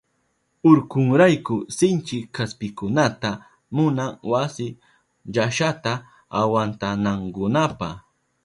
[0.69, 3.31] Urkunrayku sinchi kaspikunata
[3.75, 4.67] munan wasi
[5.33, 5.91] llashata
[6.39, 7.89] awantanankunapa.